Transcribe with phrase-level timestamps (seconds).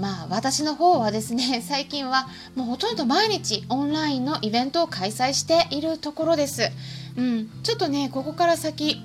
[0.00, 6.70] まあ私の方はですね 最近はもうほとんど毎日オンラインのイベントを開催しているところです。
[7.16, 9.04] うん、ちょっとねここから先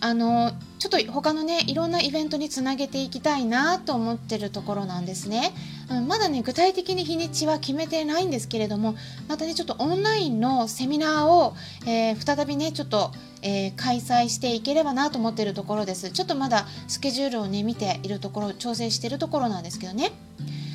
[0.00, 5.52] あのちょっと他のねいろんなイベントにつなげていきたいなと思ってるところなんですね、
[5.90, 8.94] うん、まだね具体的に日にちは決めてないんですけれども
[9.28, 11.54] またねちょっとオンラインのセミナーを、
[11.86, 13.12] えー、再びねちょっと、
[13.42, 16.10] えー、開催していければなと思ってるところです。
[16.10, 20.12] ちょっとまだスケジュールをね見ているところ調整しているところなんですけどね。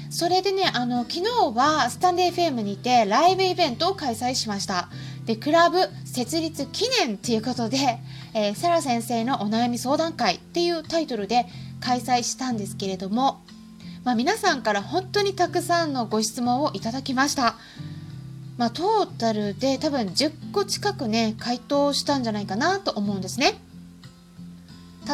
[0.09, 4.89] それでねあの昨日はスタンデー FM にてライブイベントを開催しました。
[5.29, 7.77] でクラブ設立記念ということで、
[8.33, 11.45] えー、サラ先生のお悩み相談会っていうタイトルで
[11.81, 13.43] 開催したんですけれども、
[14.03, 17.53] まあ、皆さんから本当にたくさんのご質問をいただきました。
[18.57, 23.53] まあ、トータルで多分10個近くね回答したんじゃないかなと思うんですね。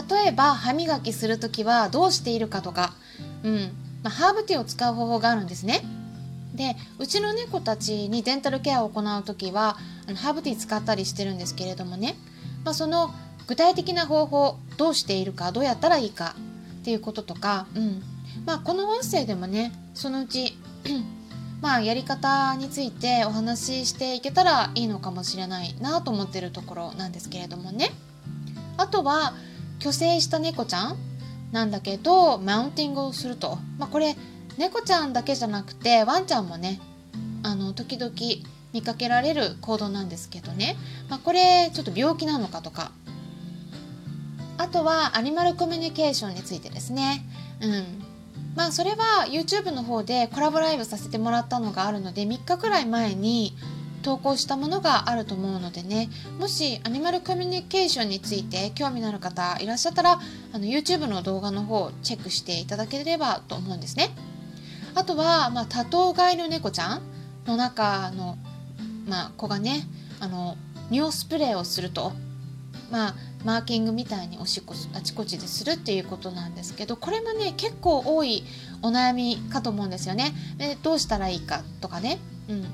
[0.09, 2.93] 例えば歯磨きする時はどうしているかとか、
[3.43, 3.55] うん
[4.01, 5.81] まあ、ハーブティーを使う方法があるんですね。
[6.55, 12.15] でうちの猫たちにデンタルケアを行う時はあのハーブティー使ったりしてるんですけれどもね、
[12.63, 13.11] まあ、その
[13.47, 16.35] 具体的な方法どうしているかどうやったらいいか
[16.81, 18.03] っていうこととか、うん。
[18.45, 20.57] まあ、この音声でもねそのうち
[21.61, 27.91] まあやり方についてお話ししていけたらいいのかもしれないなと思ってるところなんですけれどもね。
[28.77, 29.33] あとは
[29.79, 30.97] 虚勢した猫ちゃん
[31.51, 34.15] なんだけどマウンティングをすると、まあ、これ
[34.57, 36.79] 猫ちゃんだけじゃなくてワンちゃんもね
[37.43, 38.13] あの時々
[38.73, 40.75] 見かけられる行動なんですけどね、
[41.09, 42.91] まあ、これちょっと病気なのかとか。
[44.57, 47.25] あとはアニマルコミュニケーションについてですね。
[47.61, 48.03] うん。
[48.55, 53.53] まあそれは YouTube の方でコラボライブさせてもらったのがあるので3日くらい前に
[54.01, 56.09] 投稿したものがあると思うのでね。
[56.39, 60.19] もしアニマルコミュニケーションについて興味のある方いらっしゃったら
[60.53, 64.09] あの YouTube の動画の方をチェックしていただければと思うんですね。
[64.95, 67.01] あとは、まあ、多頭飼いの猫ちゃん
[67.45, 68.37] の中の、
[69.07, 69.87] まあ、子がね
[70.19, 70.57] あの
[70.89, 72.13] 尿スプレーをすると、
[72.91, 78.43] まあ、マーキングみたいにおしっこあちこちでするっていうことなんですけどこれもね結構多い
[78.81, 80.33] お悩みかと思うんですよね。
[80.57, 82.19] でどうしたらいいかとかね。
[82.49, 82.65] うん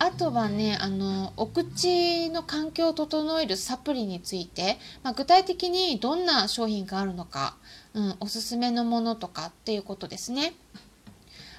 [0.00, 7.56] あとはねあのお口の環境を整えるサプリについて、まあ、具体的にどんな商品があるのか、
[7.94, 10.54] うん、おすすめのものとかっていうことですね。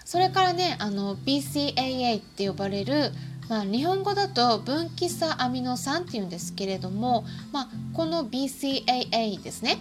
[0.05, 3.11] それからねあの BCAA って呼ばれる
[3.49, 9.77] まあ、日本語だと分岐差アミノ酸っていうんですけれども、まあ、この BCAA ですね。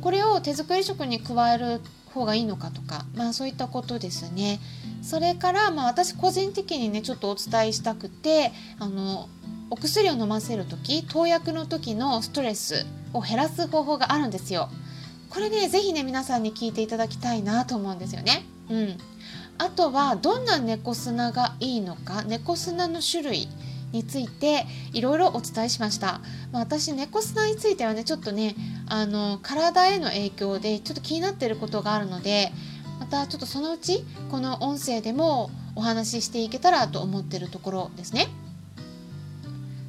[0.00, 1.80] これを手作り食に加える
[2.12, 4.60] 方がいいのかとか、まあ、そういったことですね。
[5.02, 9.28] それから、まあ、私個人的にねちょっとお伝えしたくてあの
[9.68, 14.70] お薬を飲ませる時投薬の時のストレスを減らす方法があるんですよ。
[15.28, 18.46] これね是非ね皆さんに聞いていただきたいなと思うんですよね。
[18.70, 18.98] うん。
[19.58, 23.48] あとはどんな猫砂がいいのか猫砂の種類
[23.92, 26.20] についていろいろお伝えしました、
[26.52, 28.56] まあ、私猫砂についてはねちょっとね
[28.88, 32.50] あの体への影響でちょっと気になっていることがあるので
[32.98, 38.28] またちょっとそのうちこの音声でもお話ししていけたらと思ってるところですね。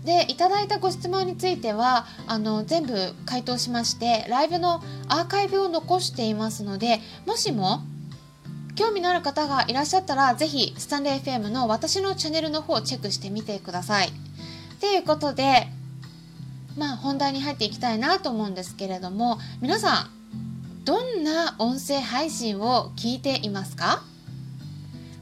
[0.04, 2.96] でいただいたご質問についてはあの全部
[3.26, 7.82] 回答しましてライブのアーカイブを残していますのでもしも
[8.76, 14.12] 興味のある方がいらっしゃったら、ぜひ、スタンレー FM の私のチャンネルの方をチェックしてみてください。
[14.82, 15.68] ということで、
[16.78, 24.04] まあ本題に入っていきたいなと思うんですけれども、皆さん、どんな音声配信を聞いていますか？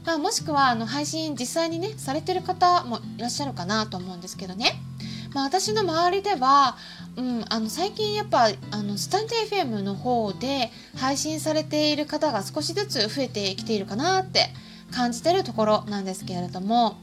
[0.04, 4.78] まあ、もしくはあの配信実際にねされてる方もいらっしゃるかなと思うんですけどね、
[5.34, 6.76] まあ、私の周りでは
[7.16, 14.48] うん、あの最近やっぱあのスタンデー FM の方で配信されている方が少しずつ増えてきているかなって
[14.92, 16.96] 感じてるところなんですけれども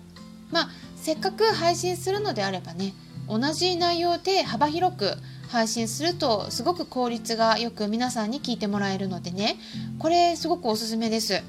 [0.51, 2.93] まあせっかく配信するのであればね
[3.29, 5.13] 同じ内容で幅広く
[5.49, 9.57] 配信するとすごく効率がよく皆さんに聞いてもらえるのでね
[9.99, 11.41] これすごくおすすめです。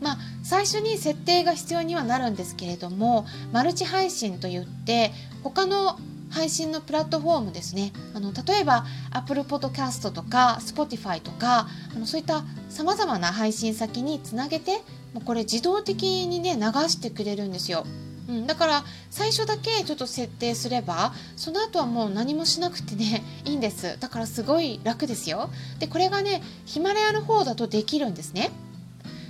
[0.00, 5.12] まあ、最初に設定が必要にはなるんですけれどもマルチ配信といって
[5.44, 5.96] 他の
[6.32, 7.92] 配信のプラットフォームですね。
[8.14, 14.78] あの例えば Apple Podcast とか Spotify とかあのそういったさまざまな配信先につなげて
[15.12, 17.84] もうこれ自動的にね流してくれるんですよ。
[18.28, 23.96] うん、だから最初だけちょっと設定すればその後はもう何もしなくてね いいんです。
[24.00, 25.50] だからすごい楽ですよ。
[25.78, 28.50] でこれがねヒマラヤの方だとできるんですね。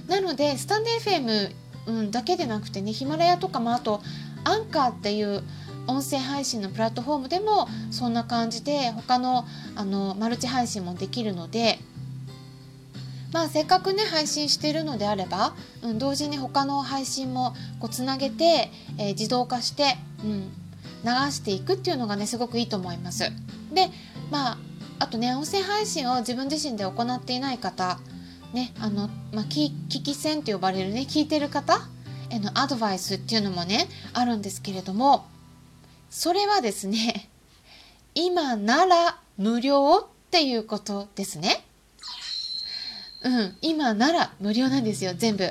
[0.06, 1.52] なのでスタンデー FM、
[1.86, 4.02] うん、だけでなくてねヒマラヤとかもあと
[4.44, 5.42] アンカーっていう
[5.86, 9.44] 音声配信のプラットフォームでもそんな感じで他の
[9.74, 11.78] あのマルチ配信もできるので
[13.32, 20.50] まあせっかくね配信しているのであれば、うん、同時に他の配信もこうつなげて、えー、自動化して、うん、
[21.04, 23.24] 流していくっていうのがねすごくいいと思います。
[23.72, 23.88] で
[24.30, 24.58] まあ
[24.98, 27.98] あとね音声配信を自分自身で行っていない方
[28.52, 31.80] ねあの、まあ、聞き戦と呼ばれるね聞いてる方
[32.30, 35.26] へのアドバイスっていうのもねあるんですけれども
[36.12, 37.30] それはですね
[38.14, 41.64] 今なら無料っていうことですね。
[43.24, 45.48] うん、今なら無料なんですよ全部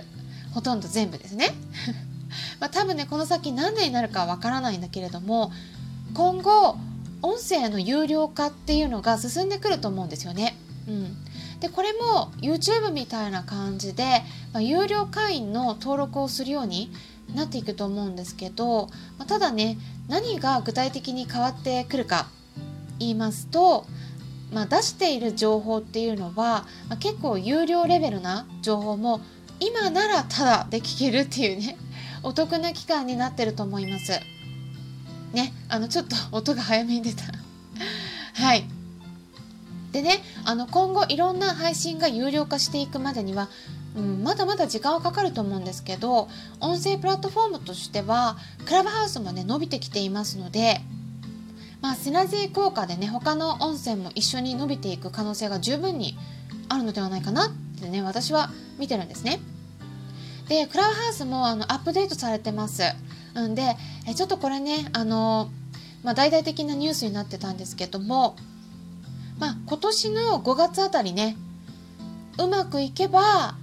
[0.54, 1.56] ほとんど全部ですね
[2.60, 5.52] まあ多分ねこの先何年になるかわからないんだけれども
[6.14, 6.78] 今後
[7.24, 10.56] 音声の有料化っていうのが進んでくると思うんですよね。
[10.88, 11.26] うん、
[11.60, 14.04] でこれも YouTube みたいな感じで、
[14.54, 16.92] まあ、有料会員の登録をするように
[17.36, 18.88] なっていくと思うんですけど、
[19.18, 22.28] まあ、ただね何が具体的に変わってくるか
[23.00, 23.86] 言いますと
[24.52, 29.22] まあ、出している情報っていうのは、まあ、結構有料レベルな情報も
[29.60, 31.78] 今ならただで聞けるっていうね
[32.24, 34.12] お得な期間になってると思います。
[35.34, 37.24] ね、あのちょっと音が早めに出た
[38.36, 38.66] はい。
[39.94, 43.50] でね、あの今後いろんな配信が有料化していくまでには、
[43.96, 46.30] うん、まだまだ時間はかかると思うんですけど、
[46.60, 50.82] 音声プラットフォームとしては、クラブハウスもね、伸びてきていますので、
[51.82, 56.16] まあ、シナジー効果でね他の音声も一緒に伸びていく可能性が十分に
[56.70, 57.50] あるのではないかなっ
[57.82, 59.40] てね私は見てるんですね。
[60.48, 62.84] でクラブハウスもあのアップデートされてます。
[63.40, 63.76] んで
[64.08, 65.50] えちょっとこれねあの、
[66.04, 68.36] まあ、大々的なニュースになってたんですけども、
[69.40, 71.36] まあ、今年の5月あたりね
[72.38, 73.56] うまくいけば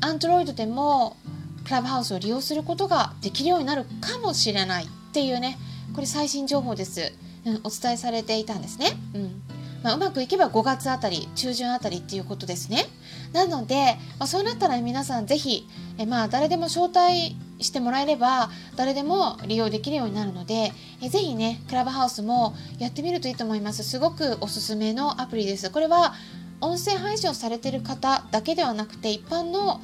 [0.00, 1.16] Android でも
[1.64, 5.58] クラブハウスを利用することができるようになるかもしれないっていうね
[5.94, 7.12] これ最新情報です。
[7.44, 8.96] うん、お伝えされていたんですね。
[9.14, 9.42] うん
[9.82, 12.86] まあ、うまくいけば5月あたり中旬あたりっていうことですね。
[13.32, 20.72] なので、まあ、そうなったら皆さんぜひえ、まあ、誰でも招待してもらえれば誰でも利用できるようになるので
[21.02, 26.14] えぜひねクラブハウスもやってみるといいと思いますすごくおすすめのアプリですこれは
[26.60, 29.80] 音声配信をされてる方だけではなくて一般の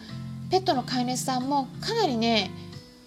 [0.50, 2.50] ペットの飼い主さんもかなりね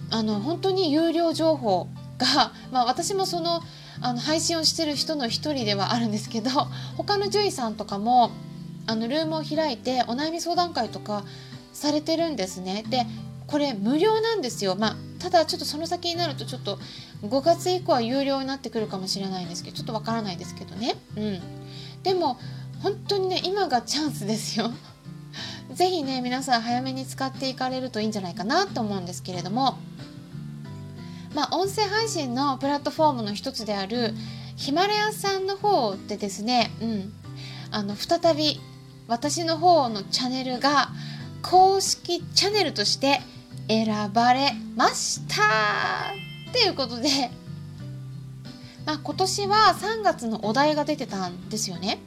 [0.09, 3.61] あの本当に有料情報が、 まあ、私もその
[4.01, 6.49] あの配信をしてる人の一人ではあるんですけど
[6.97, 8.31] 他の獣医さんとかも
[8.87, 11.23] あのルームを開いてお悩み相談会とか
[11.73, 12.83] されてるんですね。
[12.89, 13.05] で
[13.47, 16.79] これ無料なんですよ、まあ、ただちょっとその先になるとちょっと
[17.23, 21.41] 5月以降は有料になってくるかもしれないんですけどちょっとわからないですけどね、うん、
[22.03, 22.39] でも
[22.81, 24.71] 本当にね今がチャンスですよ。
[25.73, 29.77] 是非ね皆さん早めに使っていかれるといいんじゃないかなと思うんですけれども。
[31.33, 34.13] まあ、音声配信のプラットフォームの一つである
[34.55, 37.13] ヒマラヤさんの方でですね、うん、
[37.71, 38.61] あの再び
[39.09, 40.89] 私の方のチャンネルが
[41.41, 43.19] 公式チャンネルとして
[43.67, 46.13] 選ばれました。
[46.49, 47.29] っていうことで、
[48.85, 51.99] まあ、今年は3月のお題が出てたんですよね。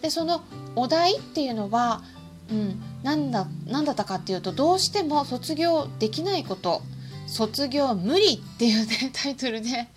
[0.00, 0.42] でその
[0.76, 2.02] お題っていうのは、
[2.50, 6.82] うん、何だ何だったかっていうとどうしても卒業できないこと
[7.26, 9.88] 卒業無理っていうね タイトルで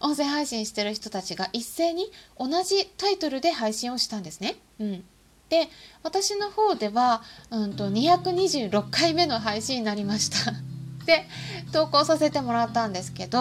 [0.00, 4.56] 音声配信してる人たちが一斉に同じタイトルで配信をしたんですね。
[4.80, 5.04] うん、
[5.48, 5.68] で
[6.02, 10.52] 私の方では、うんと、226回目の配信になりました。
[11.06, 11.26] で
[11.72, 13.38] 投稿させてもらったんですけど、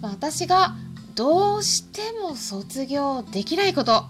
[0.00, 0.74] まあ、私が
[1.14, 4.04] どうしても卒業できないこと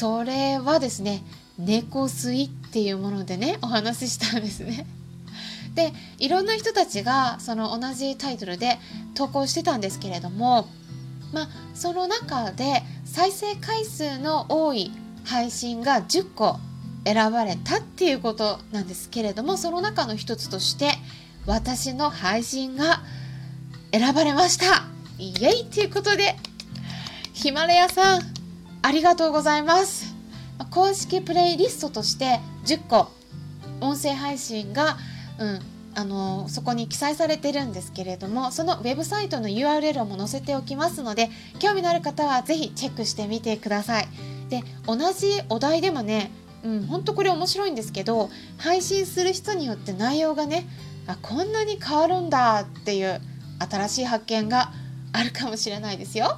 [0.00, 1.22] それはですね
[1.58, 4.86] 猫吸いっていうものでねお話ししたんですね。
[5.76, 8.78] でいろんな人たちがその同じタイトルで
[9.12, 10.68] 投稿してたんですけれども、
[11.34, 14.90] まあ、その中で再生回数の多い
[15.26, 16.58] 配信が10個
[17.04, 20.94] 選ばれたっていうことなんですけれどもその中の一つとして
[21.44, 23.02] 私の配信が
[23.92, 24.84] 選ばれました
[25.18, 26.36] イエイということで
[27.34, 28.39] ヒマラヤさん
[28.82, 30.14] ありがとうございます
[30.70, 33.10] 公式プレイリストとして10個
[33.80, 34.96] 音声配信が
[35.40, 35.58] うん、
[35.94, 44.08] あのそこに記載されてるんですけれどもそのウェブサイトの URL も載せておきますので興味のある方は是非チェックしてみてください。
[44.50, 46.30] で同じお題でもね
[46.62, 50.66] うん、ほんとこれ面白いんですけど配信する人によって内容がね
[51.06, 53.18] あこんなに変わるんだっていう
[53.58, 54.70] 新しい発見が
[55.14, 56.36] あるかもしれないですよ。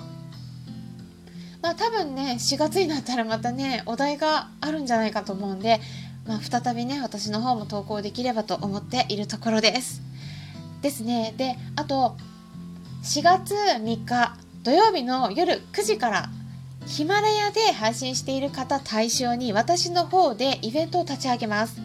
[1.63, 5.81] まあ多分ね4月になったらまたねお題があるんじゃないかと思うんで、
[6.27, 10.03] まあ、再びね私の方も投稿できればと思っているところです。
[10.83, 12.17] ですねであと
[13.05, 16.29] 4月3日土曜日の夜9時から
[16.87, 21.81] ヒマラヤで配信している方対象に私の方でイベントを立ち上げます。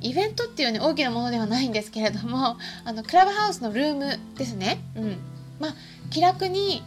[0.00, 4.80] イベントっていうね大きなものではないんですけれどもあのクラブハウスのルームですね。
[4.96, 5.18] うん
[5.58, 5.74] まあ、
[6.10, 6.82] 気楽に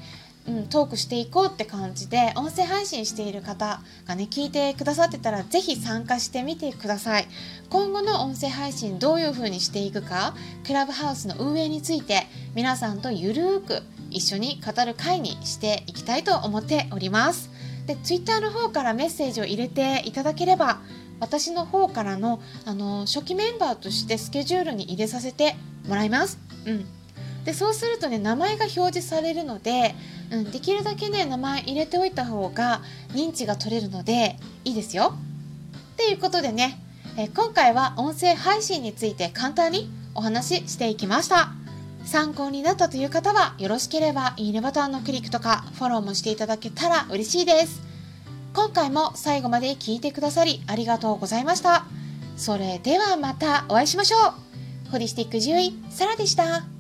[0.51, 7.27] うん、トークしていこうって感じで音声配信している方がね聞いてくださってたら是非参加してみてください。
[7.69, 10.35] 今後の音声配信どういう風にしていくか
[10.67, 17.49] クラブハウスの運営について皆さんとゆるーく一緒に語る会にしていきたいと思っております。
[17.85, 20.81] で Twitter の方からメッセージを入れていただければ
[21.21, 25.55] 私の方からのあの初期メンバーとしてスケジュールに入れさせて
[25.87, 26.39] もらいます。
[26.65, 26.85] うん。
[27.45, 29.95] でそうするとね名前が表示されるので、
[30.31, 32.81] うん、できるだけね名前入れておいた方が
[33.13, 35.13] 認知が取れるのでいいですよ。
[35.93, 36.79] っていうことでね、
[37.17, 41.51] え今回は音声配信について簡単にお話ししていきました。
[42.05, 47.81] 参考になったという方はよろしければいいねボタンのクリックとかフォローもしていただけたら嬉しいです。
[48.53, 51.85] 今回も最後まで聞いてくださりありがとうございました。
[52.37, 54.17] それではまたお会いしましょ
[54.87, 54.91] う。
[54.91, 56.70] ホリスティック獣医、サラでした。